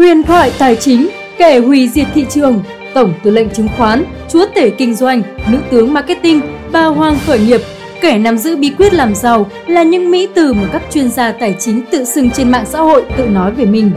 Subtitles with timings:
[0.00, 2.62] Huyền thoại tài chính, kẻ hủy diệt thị trường,
[2.94, 6.40] tổng tư lệnh chứng khoán, chúa tể kinh doanh, nữ tướng marketing,
[6.72, 7.60] bà hoàng khởi nghiệp,
[8.00, 11.32] kẻ nắm giữ bí quyết làm giàu là những mỹ từ mà các chuyên gia
[11.32, 13.90] tài chính tự xưng trên mạng xã hội tự nói về mình.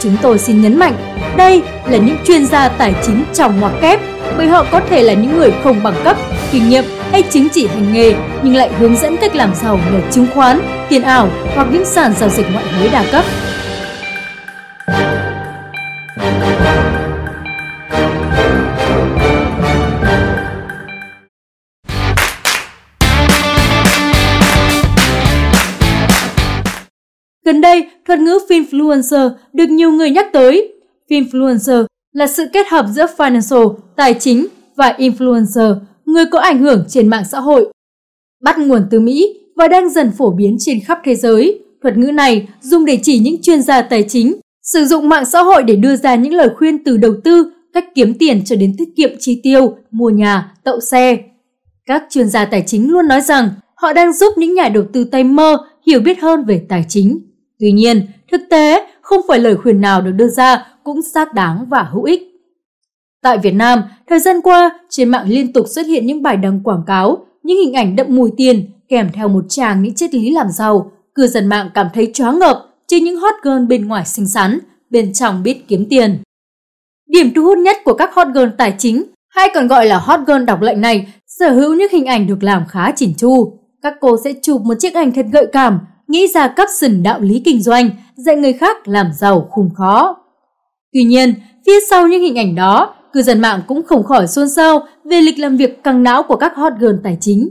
[0.00, 0.94] Chúng tôi xin nhấn mạnh,
[1.36, 4.00] đây là những chuyên gia tài chính trong ngoặc kép
[4.36, 6.16] bởi họ có thể là những người không bằng cấp,
[6.52, 10.00] kinh nghiệm hay chứng chỉ hành nghề nhưng lại hướng dẫn cách làm giàu nhờ
[10.10, 13.24] chứng khoán, tiền ảo hoặc những sàn giao dịch ngoại hối đa cấp.
[27.50, 30.72] Gần đây, thuật ngữ finfluencer được nhiều người nhắc tới.
[31.08, 36.84] Finfluencer là sự kết hợp giữa financial, tài chính và influencer, người có ảnh hưởng
[36.88, 37.72] trên mạng xã hội.
[38.42, 41.60] Bắt nguồn từ Mỹ và đang dần phổ biến trên khắp thế giới.
[41.82, 45.42] Thuật ngữ này dùng để chỉ những chuyên gia tài chính, sử dụng mạng xã
[45.42, 48.74] hội để đưa ra những lời khuyên từ đầu tư, cách kiếm tiền cho đến
[48.78, 51.18] tiết kiệm chi tiêu, mua nhà, tậu xe.
[51.86, 55.04] Các chuyên gia tài chính luôn nói rằng họ đang giúp những nhà đầu tư
[55.04, 57.29] tay mơ hiểu biết hơn về tài chính.
[57.60, 61.66] Tuy nhiên, thực tế không phải lời khuyên nào được đưa ra cũng xác đáng
[61.68, 62.22] và hữu ích.
[63.22, 66.60] Tại Việt Nam, thời gian qua, trên mạng liên tục xuất hiện những bài đăng
[66.62, 70.30] quảng cáo, những hình ảnh đậm mùi tiền kèm theo một tràng những triết lý
[70.30, 70.92] làm giàu.
[71.14, 74.58] Cư dân mạng cảm thấy choáng ngợp trên những hot girl bên ngoài xinh xắn,
[74.90, 76.18] bên trong biết kiếm tiền.
[77.08, 80.20] Điểm thu hút nhất của các hot girl tài chính, hay còn gọi là hot
[80.26, 83.58] girl đọc lệnh này, sở hữu những hình ảnh được làm khá chỉnh chu.
[83.82, 85.78] Các cô sẽ chụp một chiếc ảnh thật gợi cảm,
[86.10, 90.16] nghĩ ra caption đạo lý kinh doanh, dạy người khác làm giàu khủng khó.
[90.92, 91.34] Tuy nhiên,
[91.66, 95.20] phía sau những hình ảnh đó, cư dân mạng cũng không khỏi xôn xao về
[95.20, 97.48] lịch làm việc căng não của các hot girl tài chính.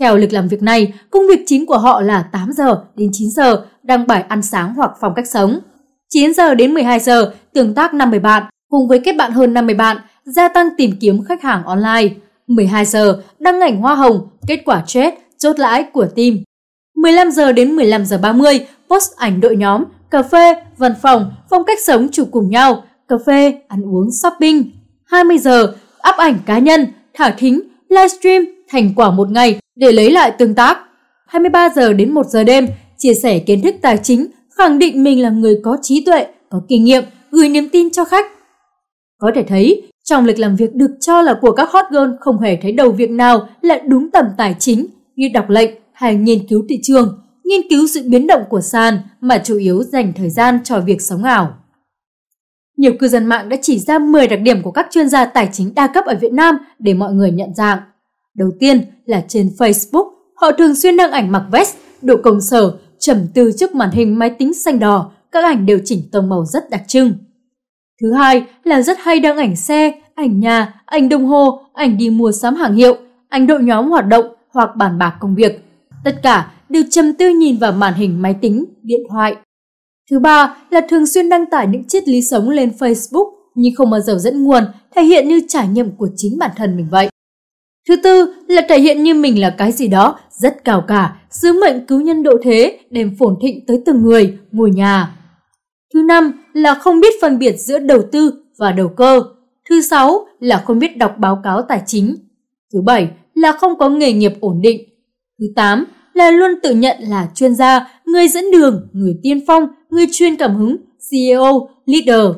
[0.00, 3.30] Theo lịch làm việc này, công việc chính của họ là 8 giờ đến 9
[3.30, 5.58] giờ đăng bài ăn sáng hoặc phong cách sống.
[6.08, 9.74] 9 giờ đến 12 giờ tương tác 50 bạn cùng với kết bạn hơn 50
[9.74, 12.08] bạn, gia tăng tìm kiếm khách hàng online.
[12.46, 16.38] 12 giờ đăng ảnh hoa hồng, kết quả trade, chốt lãi của team.
[17.04, 21.64] 15 giờ đến 15 giờ 30 post ảnh đội nhóm, cà phê, văn phòng, phong
[21.64, 24.70] cách sống chụp cùng nhau, cà phê, ăn uống, shopping.
[25.04, 25.62] 20 giờ
[26.08, 30.54] up ảnh cá nhân, thả thính, livestream thành quả một ngày để lấy lại tương
[30.54, 30.78] tác.
[31.26, 32.66] 23 giờ đến 1 giờ đêm
[32.98, 36.60] chia sẻ kiến thức tài chính, khẳng định mình là người có trí tuệ, có
[36.68, 38.26] kinh nghiệm, gửi niềm tin cho khách.
[39.18, 42.40] Có thể thấy, trong lịch làm việc được cho là của các hot girl không
[42.40, 44.86] hề thấy đầu việc nào là đúng tầm tài chính
[45.16, 48.98] như đọc lệnh, hay nghiên cứu thị trường, nghiên cứu sự biến động của sàn
[49.20, 51.54] mà chủ yếu dành thời gian cho việc sống ảo.
[52.76, 55.48] Nhiều cư dân mạng đã chỉ ra 10 đặc điểm của các chuyên gia tài
[55.52, 57.78] chính đa cấp ở Việt Nam để mọi người nhận dạng.
[58.34, 62.76] Đầu tiên là trên Facebook, họ thường xuyên đăng ảnh mặc vest, độ công sở,
[62.98, 66.44] trầm tư trước màn hình máy tính xanh đỏ, các ảnh đều chỉnh tông màu
[66.44, 67.12] rất đặc trưng.
[68.00, 72.10] Thứ hai là rất hay đăng ảnh xe, ảnh nhà, ảnh đồng hồ, ảnh đi
[72.10, 72.96] mua sắm hàng hiệu,
[73.28, 75.64] ảnh đội nhóm hoạt động hoặc bàn bạc công việc.
[76.04, 79.36] Tất cả đều trầm tư nhìn vào màn hình máy tính, điện thoại.
[80.10, 83.90] Thứ ba là thường xuyên đăng tải những triết lý sống lên Facebook nhưng không
[83.90, 84.64] bao giờ dẫn nguồn,
[84.96, 87.08] thể hiện như trải nghiệm của chính bản thân mình vậy.
[87.88, 91.52] Thứ tư là thể hiện như mình là cái gì đó rất cao cả, sứ
[91.52, 95.16] mệnh cứu nhân độ thế, đem phồn thịnh tới từng người, ngôi nhà.
[95.94, 99.22] Thứ năm là không biết phân biệt giữa đầu tư và đầu cơ.
[99.70, 102.16] Thứ sáu là không biết đọc báo cáo tài chính.
[102.72, 104.93] Thứ bảy là không có nghề nghiệp ổn định.
[105.44, 105.84] Thứ 8
[106.14, 110.36] là luôn tự nhận là chuyên gia, người dẫn đường, người tiên phong, người chuyên
[110.36, 110.76] cảm hứng,
[111.10, 112.36] CEO, leader.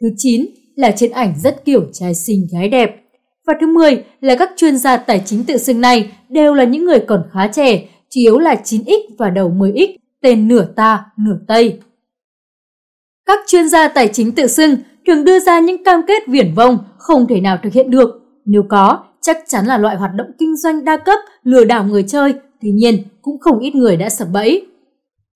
[0.00, 2.96] Thứ 9 là trên ảnh rất kiểu trai xinh gái đẹp.
[3.46, 6.84] Và thứ 10 là các chuyên gia tài chính tự xưng này đều là những
[6.84, 9.88] người còn khá trẻ, chủ yếu là 9X và đầu 10X,
[10.22, 11.78] tên nửa ta, nửa Tây.
[13.26, 14.76] Các chuyên gia tài chính tự xưng
[15.06, 18.20] thường đưa ra những cam kết viển vông không thể nào thực hiện được.
[18.44, 22.02] Nếu có, chắc chắn là loại hoạt động kinh doanh đa cấp, lừa đảo người
[22.02, 24.66] chơi, tuy nhiên cũng không ít người đã sập bẫy.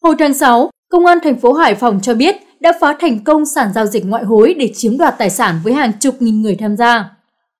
[0.02, 3.46] Hồi tháng 6, Công an thành phố Hải Phòng cho biết đã phá thành công
[3.46, 6.56] sàn giao dịch ngoại hối để chiếm đoạt tài sản với hàng chục nghìn người
[6.56, 7.10] tham gia.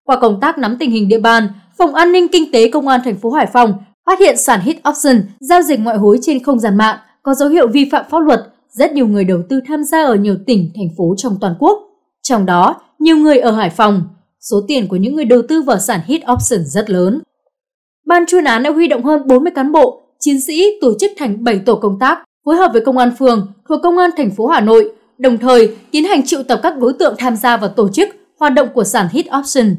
[0.05, 1.49] Qua công tác nắm tình hình địa bàn,
[1.79, 3.75] Phòng An ninh Kinh tế Công an thành phố Hải Phòng
[4.07, 7.49] phát hiện sàn Hit Option giao dịch ngoại hối trên không gian mạng có dấu
[7.49, 8.41] hiệu vi phạm pháp luật.
[8.71, 11.79] Rất nhiều người đầu tư tham gia ở nhiều tỉnh, thành phố trong toàn quốc.
[12.23, 14.03] Trong đó, nhiều người ở Hải Phòng,
[14.51, 17.21] Số tiền của những người đầu tư vào sản Hit Option rất lớn.
[18.07, 21.45] Ban chuyên án đã huy động hơn 40 cán bộ, chiến sĩ tổ chức thành
[21.45, 24.47] 7 tổ công tác phối hợp với công an phường thuộc công an thành phố
[24.47, 27.89] Hà Nội, đồng thời tiến hành triệu tập các đối tượng tham gia vào tổ
[27.89, 28.09] chức
[28.39, 29.77] hoạt động của sản Hit Option.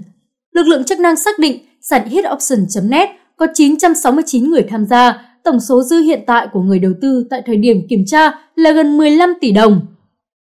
[0.53, 5.21] Lực lượng chức năng xác định sản hit option .net có 969 người tham gia,
[5.43, 8.71] tổng số dư hiện tại của người đầu tư tại thời điểm kiểm tra là
[8.71, 9.81] gần 15 tỷ đồng.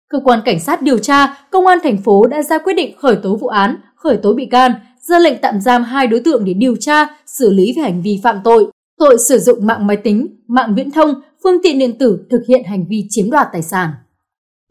[0.09, 3.17] Cơ quan cảnh sát điều tra, công an thành phố đã ra quyết định khởi
[3.17, 6.55] tố vụ án, khởi tố bị can, ra lệnh tạm giam hai đối tượng để
[6.55, 8.67] điều tra, xử lý về hành vi phạm tội,
[8.99, 12.65] tội sử dụng mạng máy tính, mạng viễn thông, phương tiện điện tử thực hiện
[12.65, 13.91] hành vi chiếm đoạt tài sản.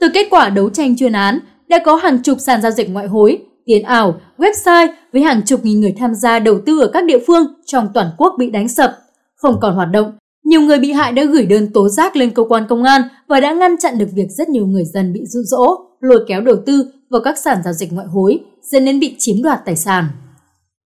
[0.01, 3.07] Từ kết quả đấu tranh chuyên án, đã có hàng chục sàn giao dịch ngoại
[3.07, 7.05] hối, tiền ảo, website với hàng chục nghìn người tham gia đầu tư ở các
[7.05, 8.97] địa phương trong toàn quốc bị đánh sập,
[9.35, 10.11] không còn hoạt động.
[10.43, 13.39] Nhiều người bị hại đã gửi đơn tố giác lên cơ quan công an và
[13.39, 16.55] đã ngăn chặn được việc rất nhiều người dân bị dụ dỗ, lôi kéo đầu
[16.65, 20.05] tư vào các sàn giao dịch ngoại hối, dẫn đến bị chiếm đoạt tài sản.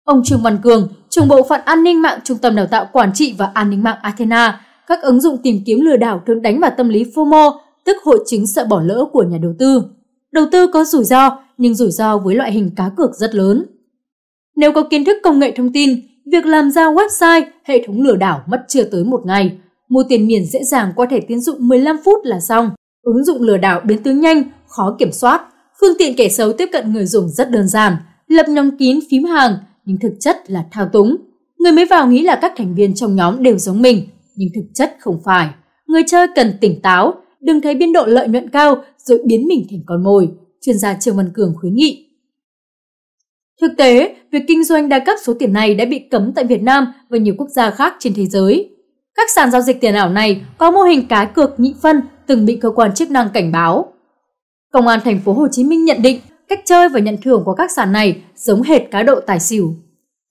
[0.04, 3.12] Ông Trương Văn Cường, trưởng bộ phận an ninh mạng Trung tâm Đào tạo Quản
[3.14, 6.60] trị và An ninh mạng Athena, các ứng dụng tìm kiếm lừa đảo thường đánh
[6.60, 9.82] vào tâm lý FOMO, tức hội chứng sợ bỏ lỡ của nhà đầu tư.
[10.32, 13.66] Đầu tư có rủi ro, nhưng rủi ro với loại hình cá cược rất lớn.
[14.56, 16.00] Nếu có kiến thức công nghệ thông tin,
[16.32, 19.58] việc làm ra website, hệ thống lừa đảo mất chưa tới một ngày.
[19.88, 22.70] Mua tiền miền dễ dàng qua thẻ tiến dụng 15 phút là xong.
[23.02, 25.40] Ứng dụng lừa đảo biến tướng nhanh, khó kiểm soát.
[25.80, 27.96] Phương tiện kẻ xấu tiếp cận người dùng rất đơn giản,
[28.28, 31.16] lập nhóm kín phím hàng, nhưng thực chất là thao túng.
[31.58, 34.64] Người mới vào nghĩ là các thành viên trong nhóm đều giống mình, nhưng thực
[34.74, 35.48] chất không phải.
[35.86, 39.66] Người chơi cần tỉnh táo, đừng thấy biên độ lợi nhuận cao rồi biến mình
[39.70, 40.28] thành con mồi,
[40.60, 42.06] chuyên gia Trương Văn Cường khuyến nghị.
[43.60, 46.62] Thực tế, việc kinh doanh đa cấp số tiền này đã bị cấm tại Việt
[46.62, 48.70] Nam và nhiều quốc gia khác trên thế giới.
[49.14, 52.46] Các sàn giao dịch tiền ảo này có mô hình cá cược nhị phân từng
[52.46, 53.93] bị cơ quan chức năng cảnh báo.
[54.74, 57.54] Công an thành phố Hồ Chí Minh nhận định cách chơi và nhận thưởng của
[57.54, 59.74] các sàn này giống hệt cá độ tài xỉu.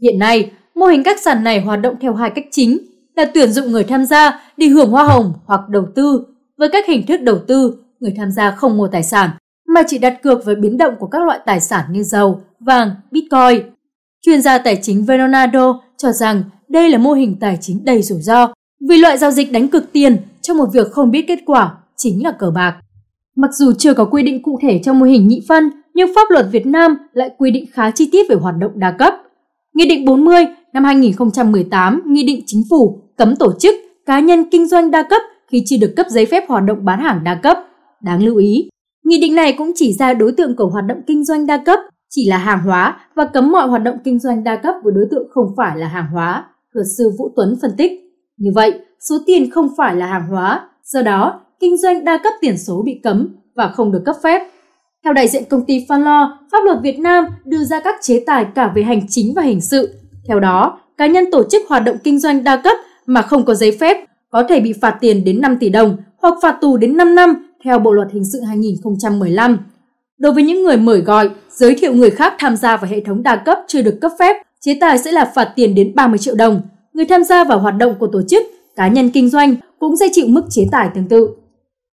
[0.01, 2.77] Hiện nay, mô hình các sàn này hoạt động theo hai cách chính
[3.15, 6.25] là tuyển dụng người tham gia đi hưởng hoa hồng hoặc đầu tư.
[6.57, 9.29] Với các hình thức đầu tư, người tham gia không mua tài sản
[9.67, 12.89] mà chỉ đặt cược với biến động của các loại tài sản như dầu, vàng,
[13.11, 13.71] bitcoin.
[14.25, 18.21] Chuyên gia tài chính Veronado cho rằng đây là mô hình tài chính đầy rủi
[18.21, 18.53] ro
[18.89, 22.23] vì loại giao dịch đánh cực tiền trong một việc không biết kết quả chính
[22.23, 22.75] là cờ bạc.
[23.35, 26.29] Mặc dù chưa có quy định cụ thể trong mô hình nhị phân, nhưng pháp
[26.29, 29.13] luật Việt Nam lại quy định khá chi tiết về hoạt động đa cấp.
[29.73, 33.75] Nghị định 40 năm 2018, Nghị định Chính phủ cấm tổ chức,
[34.05, 36.99] cá nhân kinh doanh đa cấp khi chưa được cấp giấy phép hoạt động bán
[36.99, 37.57] hàng đa cấp.
[38.01, 38.69] Đáng lưu ý,
[39.03, 41.79] Nghị định này cũng chỉ ra đối tượng của hoạt động kinh doanh đa cấp
[42.09, 45.05] chỉ là hàng hóa và cấm mọi hoạt động kinh doanh đa cấp với đối
[45.11, 47.91] tượng không phải là hàng hóa, luật sư Vũ Tuấn phân tích.
[48.37, 52.33] Như vậy, số tiền không phải là hàng hóa, do đó kinh doanh đa cấp
[52.41, 54.41] tiền số bị cấm và không được cấp phép.
[55.03, 58.45] Theo đại diện công ty fanlo pháp luật Việt Nam đưa ra các chế tài
[58.55, 59.93] cả về hành chính và hình sự.
[60.27, 63.53] Theo đó, cá nhân tổ chức hoạt động kinh doanh đa cấp mà không có
[63.53, 63.97] giấy phép
[64.29, 67.47] có thể bị phạt tiền đến 5 tỷ đồng hoặc phạt tù đến 5 năm
[67.63, 69.57] theo Bộ luật hình sự 2015.
[70.17, 73.23] Đối với những người mời gọi, giới thiệu người khác tham gia vào hệ thống
[73.23, 76.35] đa cấp chưa được cấp phép, chế tài sẽ là phạt tiền đến 30 triệu
[76.35, 76.61] đồng.
[76.93, 78.43] Người tham gia vào hoạt động của tổ chức,
[78.75, 81.29] cá nhân kinh doanh cũng sẽ chịu mức chế tài tương tự.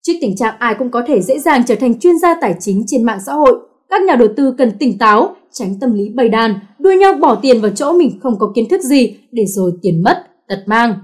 [0.06, 2.84] Trước tình trạng ai cũng có thể dễ dàng trở thành chuyên gia tài chính
[2.86, 3.58] trên mạng xã hội,
[3.90, 7.34] các nhà đầu tư cần tỉnh táo, tránh tâm lý bầy đàn, đua nhau bỏ
[7.34, 10.94] tiền vào chỗ mình không có kiến thức gì để rồi tiền mất, tật mang.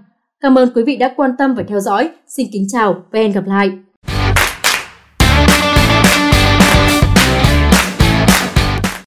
[0.40, 2.10] Cảm ơn quý vị đã quan tâm và theo dõi.
[2.26, 3.70] Xin kính chào và hẹn gặp lại!